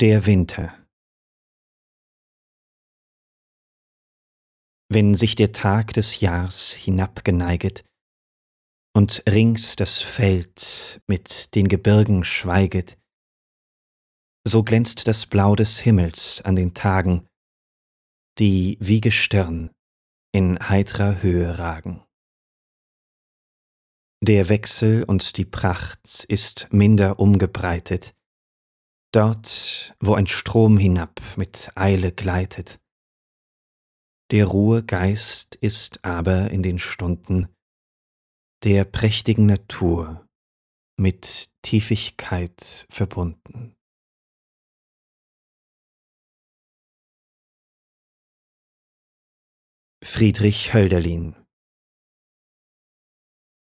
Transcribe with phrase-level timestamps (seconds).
[0.00, 0.74] Der Winter
[4.88, 7.84] Wenn sich der Tag des Jahrs hinabgeneiget
[8.96, 12.96] und rings das Feld mit den Gebirgen schweiget,
[14.48, 17.28] so glänzt das Blau des Himmels an den Tagen,
[18.38, 19.70] die wie Gestirn
[20.32, 22.02] in heitrer Höhe ragen.
[24.22, 28.14] Der Wechsel und die Pracht ist minder umgebreitet,
[29.12, 32.80] dort, wo ein Strom hinab mit Eile gleitet.
[34.30, 37.48] Der Ruhe Geist ist aber in den Stunden
[38.62, 40.26] der prächtigen Natur
[40.96, 43.74] mit Tiefigkeit verbunden.
[50.04, 51.39] Friedrich Hölderlin